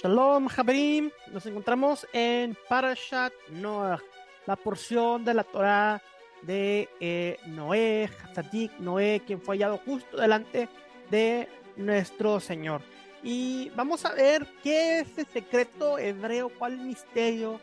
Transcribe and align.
Shalom, 0.00 0.46
Jabrim. 0.46 1.10
Nos 1.32 1.44
encontramos 1.46 2.06
en 2.12 2.56
Parashat 2.68 3.32
Noah, 3.50 4.00
la 4.46 4.54
porción 4.54 5.24
de 5.24 5.34
la 5.34 5.42
Torah 5.42 6.00
de 6.42 6.88
eh, 7.00 7.40
Noé, 7.46 8.08
Hazadik 8.22 8.78
Noé, 8.78 9.20
quien 9.26 9.42
fue 9.42 9.56
hallado 9.56 9.78
justo 9.78 10.16
delante 10.16 10.68
de 11.10 11.48
nuestro 11.74 12.38
Señor. 12.38 12.80
Y 13.24 13.70
vamos 13.70 14.04
a 14.04 14.12
ver 14.12 14.46
qué 14.62 15.00
es 15.00 15.18
el 15.18 15.26
secreto 15.26 15.98
hebreo, 15.98 16.48
cuál 16.56 16.78
misterio 16.78 17.60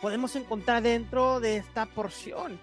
podemos 0.00 0.36
encontrar 0.36 0.80
dentro 0.80 1.40
de 1.40 1.56
esta 1.56 1.86
porción. 1.86 2.56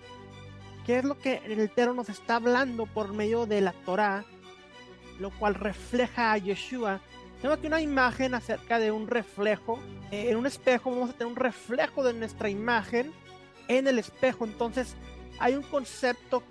¿Qué 0.86 1.00
es 1.00 1.04
lo 1.04 1.20
que 1.20 1.42
el 1.44 1.60
Eterno 1.60 1.96
nos 1.96 2.08
está 2.08 2.38
hablando 2.38 2.86
por 2.86 3.12
medio 3.12 3.46
de 3.46 3.60
la 3.60 3.74
Torah, 3.86 4.24
lo 5.20 5.32
cual 5.32 5.56
refleja 5.56 6.32
a 6.32 6.38
Yeshua? 6.38 7.02
Tengo 7.42 7.56
aquí 7.56 7.66
una 7.66 7.82
imagen 7.82 8.36
acerca 8.36 8.78
de 8.78 8.92
un 8.92 9.08
reflejo. 9.08 9.80
Eh, 10.12 10.30
en 10.30 10.38
un 10.38 10.46
espejo 10.46 10.92
vamos 10.92 11.10
a 11.10 11.14
tener 11.14 11.28
un 11.28 11.36
reflejo 11.36 12.04
de 12.04 12.14
nuestra 12.14 12.50
imagen 12.50 13.12
en 13.68 13.88
el 13.88 13.98
espejo. 13.98 14.46
Entonces 14.46 14.96
hay 15.40 15.56
un 15.56 15.64
concepto 15.64 16.44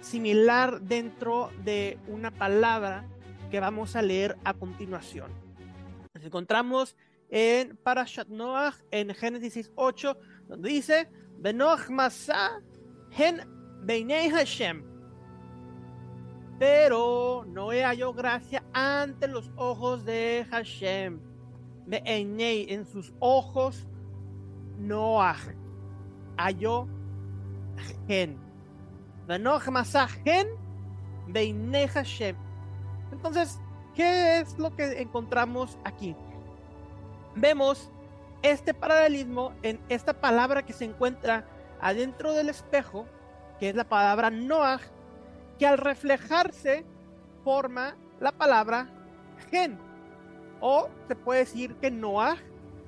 similar 0.00 0.80
dentro 0.80 1.50
de 1.62 1.98
una 2.08 2.30
palabra 2.30 3.04
que 3.50 3.60
vamos 3.60 3.94
a 3.94 4.00
leer 4.00 4.38
a 4.44 4.54
continuación. 4.54 5.30
Nos 6.14 6.24
encontramos 6.24 6.96
en 7.28 7.76
Parashat 7.76 8.28
Noach 8.28 8.76
en 8.90 9.14
Génesis 9.14 9.70
8, 9.74 10.16
donde 10.48 10.70
dice, 10.70 11.10
Benoach 11.38 11.90
Masa 11.90 12.62
Hen 13.10 13.42
Beinei 13.82 14.30
Hashem. 14.30 14.91
Pero 16.62 17.44
Noé 17.48 17.82
halló 17.82 18.12
gracia 18.12 18.62
ante 18.72 19.26
los 19.26 19.50
ojos 19.56 20.04
de 20.04 20.46
Hashem. 20.48 21.18
Beinei, 21.86 22.72
en 22.72 22.86
sus 22.86 23.12
ojos, 23.18 23.84
Noach 24.78 25.40
halló 26.36 26.86
Gen. 28.06 28.38
Hashem. 31.88 32.36
Entonces, 33.10 33.58
¿qué 33.96 34.38
es 34.38 34.56
lo 34.56 34.76
que 34.76 35.02
encontramos 35.02 35.76
aquí? 35.82 36.14
Vemos 37.34 37.90
este 38.42 38.72
paralelismo 38.72 39.52
en 39.64 39.80
esta 39.88 40.12
palabra 40.14 40.64
que 40.64 40.72
se 40.72 40.84
encuentra 40.84 41.44
adentro 41.80 42.32
del 42.34 42.50
espejo, 42.50 43.04
que 43.58 43.70
es 43.70 43.74
la 43.74 43.88
palabra 43.88 44.30
Noah, 44.30 44.78
que 45.62 45.68
al 45.68 45.78
reflejarse 45.78 46.84
forma 47.44 47.94
la 48.18 48.32
palabra 48.32 48.88
gen. 49.48 49.78
O 50.60 50.88
se 51.06 51.14
puede 51.14 51.38
decir 51.38 51.76
que 51.76 51.88
Noah, 51.88 52.36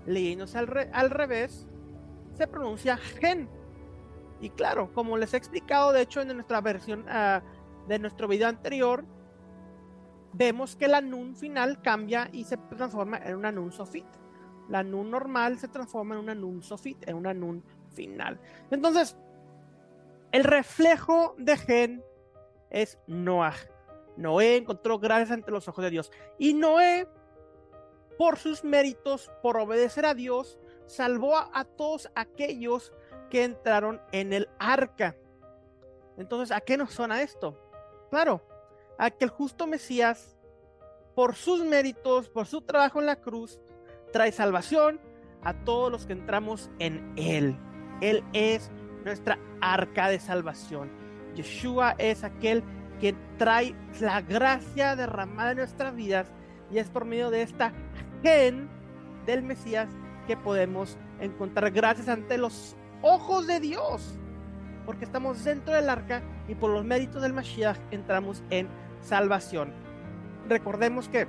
leyéndose 0.07 0.59
al, 0.59 0.91
al 0.93 1.11
revés, 1.11 1.69
se 2.33 2.49
pronuncia 2.49 2.97
gen. 2.97 3.49
Y 4.41 4.51
claro, 4.51 4.93
como 4.93 5.17
les 5.17 5.35
he 5.35 5.37
explicado, 5.37 5.93
de 5.93 6.03
hecho, 6.03 6.21
en 6.21 6.35
nuestra 6.35 6.61
versión 6.61 7.03
uh, 7.03 7.41
de 7.87 7.99
nuestro 8.01 8.27
video 8.27 8.49
anterior, 8.49 9.05
vemos 10.33 10.75
que 10.75 10.89
la 10.89 11.01
nun 11.01 11.37
final 11.37 11.81
cambia 11.81 12.29
y 12.33 12.43
se 12.43 12.57
transforma 12.57 13.19
en 13.19 13.37
una 13.37 13.53
nun 13.53 13.71
sofit. 13.71 14.09
La 14.69 14.83
nun 14.83 15.13
normal 15.13 15.61
se 15.61 15.69
transforma 15.69 16.17
en 16.17 16.23
una 16.23 16.35
nun 16.35 16.61
sofit, 16.61 17.09
en 17.09 17.15
una 17.15 17.33
nun 17.33 17.63
final. 17.93 18.41
Entonces, 18.73 19.17
el 20.33 20.43
reflejo 20.43 21.37
de 21.39 21.57
Gen 21.57 22.05
es 22.75 22.99
Noah. 23.07 23.55
Noé 24.17 24.57
encontró 24.57 24.99
gracia 24.99 25.35
ante 25.35 25.51
los 25.51 25.67
ojos 25.69 25.85
de 25.85 25.91
Dios. 25.91 26.13
Y 26.39 26.55
Noé, 26.55 27.09
por 28.19 28.37
sus 28.39 28.65
méritos, 28.65 29.31
por 29.43 29.57
obedecer 29.57 30.05
a 30.05 30.15
Dios, 30.15 30.59
salvó 30.87 31.37
a, 31.37 31.51
a 31.53 31.65
todos 31.65 32.11
aquellos 32.15 32.93
que 33.31 33.45
entraron 33.45 34.01
en 34.13 34.33
el 34.33 34.49
arca. 34.59 35.17
Entonces, 36.17 36.55
¿a 36.55 36.61
qué 36.61 36.77
nos 36.77 36.93
suena 36.93 37.23
esto? 37.23 37.57
Claro, 38.11 38.43
a 38.99 39.11
que 39.11 39.25
el 39.25 39.31
justo 39.31 39.67
Mesías, 39.67 40.37
por 41.15 41.35
sus 41.35 41.65
méritos, 41.65 42.29
por 42.29 42.47
su 42.47 42.61
trabajo 42.61 43.01
en 43.01 43.07
la 43.07 43.17
cruz, 43.17 43.61
trae 44.13 44.31
salvación 44.33 45.01
a 45.43 45.55
todos 45.65 45.91
los 45.91 46.07
que 46.07 46.13
entramos 46.13 46.71
en 46.79 47.13
Él. 47.17 47.57
Él 48.01 48.25
es 48.33 48.71
nuestra 49.05 49.39
arca 49.61 50.09
de 50.09 50.19
salvación. 50.19 51.04
Yeshua 51.35 51.95
es 51.99 52.25
aquel 52.25 52.63
que 53.01 53.15
trae 53.39 53.75
la 54.01 54.21
gracia 54.21 54.97
derramada 54.97 55.53
en 55.53 55.59
nuestras 55.59 55.95
vidas 55.95 56.33
y 56.71 56.79
es 56.79 56.89
por 56.89 57.05
medio 57.05 57.31
de 57.31 57.43
esta 57.43 57.73
gen 58.23 58.69
del 59.27 59.43
Mesías 59.43 59.89
que 60.27 60.37
podemos 60.37 60.97
encontrar 61.21 61.71
gracias 61.71 62.09
ante 62.09 62.39
los 62.39 62.77
ojos 63.03 63.47
de 63.47 63.61
Dios. 63.61 64.19
Porque 64.87 65.05
estamos 65.05 65.43
dentro 65.45 65.75
del 65.75 65.89
arca 65.89 66.23
y 66.49 66.55
por 66.55 66.71
los 66.71 66.85
méritos 66.85 67.23
del 67.23 67.33
Mashiach 67.33 67.79
entramos 67.91 68.43
en 68.51 68.69
salvación. 69.01 69.73
Recordemos 70.49 71.09
que 71.09 71.27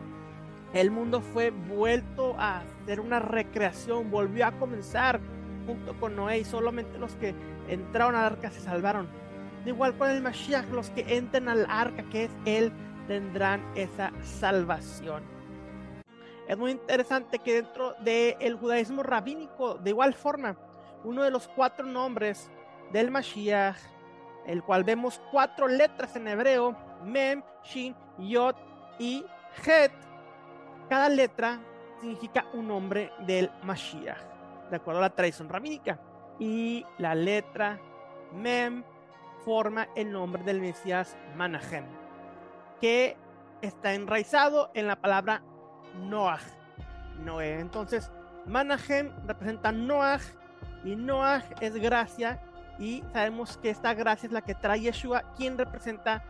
el 0.74 0.92
mundo 0.92 1.22
fue 1.22 1.52
vuelto 1.52 2.36
a 2.38 2.62
hacer 2.62 3.00
una 3.00 3.20
recreación, 3.20 4.12
volvió 4.12 4.46
a 4.46 4.52
comenzar 4.54 5.22
junto 5.66 5.98
con 6.00 6.16
Noé 6.16 6.40
y 6.40 6.44
solamente 6.44 6.98
los 6.98 7.16
que 7.16 7.34
entraron 7.70 8.16
al 8.16 8.26
arca 8.26 8.52
se 8.52 8.60
salvaron. 8.60 9.08
Igual 9.66 9.98
con 9.98 10.10
el 10.10 10.22
Mashiach, 10.22 10.70
los 10.70 10.92
que 10.92 11.18
entren 11.18 11.50
al 11.50 11.66
arca, 11.70 12.04
que 12.10 12.26
es 12.26 12.32
Él, 12.46 12.72
tendrán 13.08 13.64
esa 13.76 14.12
salvación. 14.22 15.24
Es 16.48 16.56
muy 16.56 16.72
interesante 16.72 17.40
que 17.40 17.56
dentro 17.56 17.96
del 18.02 18.56
judaísmo 18.58 19.02
rabínico, 19.02 19.76
de 19.76 19.90
igual 19.90 20.14
forma, 20.14 20.56
uno 21.04 21.24
de 21.24 21.32
los 21.32 21.48
cuatro 21.48 21.86
nombres 21.86 22.52
del 22.92 23.10
Mashiach, 23.10 23.78
el 24.46 24.62
cual 24.62 24.84
vemos 24.84 25.20
cuatro 25.32 25.68
letras 25.68 26.16
en 26.16 26.28
hebreo, 26.28 26.76
Mem, 27.04 27.42
Shin, 27.64 27.96
Yod 28.20 28.56
y 29.00 29.26
Het. 29.66 29.92
Cada 30.88 31.10
letra 31.10 31.60
significa 32.00 32.46
un 32.54 32.68
nombre 32.68 33.12
del 33.26 33.50
Mashiach, 33.64 34.70
de 34.70 34.76
acuerdo 34.76 35.00
a 35.00 35.04
la 35.04 35.16
tradición 35.16 35.50
rabínica. 35.50 36.00
Y 36.38 36.86
la 37.00 37.16
letra 37.16 37.80
Mem 38.34 38.84
forma 39.46 39.88
el 39.96 40.12
nombre 40.12 40.44
del 40.44 40.60
Mesías 40.60 41.16
Manahem, 41.38 41.86
que 42.82 43.16
está 43.62 43.94
enraizado 43.94 44.72
en 44.74 44.88
la 44.88 44.96
palabra 44.98 45.44
Noah, 46.02 46.40
Noé. 47.24 47.60
Entonces, 47.60 48.12
Manahem 48.46 49.12
representa 49.26 49.72
Noah 49.72 50.20
y 50.84 50.96
Noah 50.96 51.44
es 51.62 51.76
gracia 51.76 52.42
y 52.80 53.04
sabemos 53.14 53.58
que 53.58 53.70
esta 53.70 53.94
gracia 53.94 54.28
es 54.28 54.34
la 54.34 54.42
que 54.42 54.56
trae 54.56 54.82
Yeshua, 54.82 55.24
quien 55.38 55.58
representa 55.58 56.24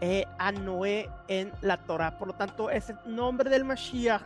eh, 0.00 0.26
a 0.38 0.52
Noé 0.52 1.10
en 1.26 1.52
la 1.60 1.78
Torah. 1.78 2.18
Por 2.18 2.28
lo 2.28 2.34
tanto, 2.34 2.70
ese 2.70 2.94
nombre 3.04 3.50
del 3.50 3.64
Mashiach, 3.64 4.22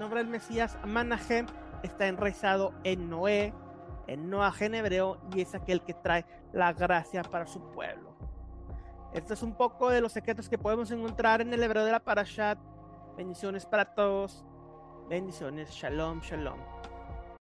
nombre 0.00 0.20
del 0.20 0.28
Mesías, 0.28 0.76
Manahem, 0.84 1.46
está 1.82 2.06
enraizado 2.06 2.72
en 2.82 3.08
Noé, 3.10 3.52
en 4.06 4.30
Noah 4.30 4.54
en 4.60 4.74
hebreo, 4.74 5.18
y 5.34 5.40
es 5.40 5.54
aquel 5.54 5.82
que 5.82 5.94
trae 5.94 6.24
la 6.52 6.72
gracia 6.72 7.22
para 7.22 7.46
su 7.46 7.60
pueblo. 7.70 8.14
Esto 9.12 9.34
es 9.34 9.42
un 9.42 9.54
poco 9.54 9.90
de 9.90 10.00
los 10.00 10.12
secretos 10.12 10.48
que 10.48 10.58
podemos 10.58 10.90
encontrar 10.90 11.40
en 11.40 11.52
el 11.52 11.62
hebreo 11.62 11.84
de 11.84 11.92
la 11.92 12.00
Parashat. 12.00 12.58
Bendiciones 13.16 13.64
para 13.64 13.94
todos. 13.94 14.44
Bendiciones. 15.08 15.70
Shalom, 15.70 16.20
shalom. 16.20 16.58